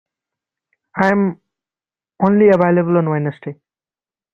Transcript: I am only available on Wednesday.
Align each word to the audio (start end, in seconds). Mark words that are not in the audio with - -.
I 0.95 1.09
am 1.09 1.39
only 2.21 2.47
available 2.49 2.97
on 2.97 3.07
Wednesday. 3.11 3.61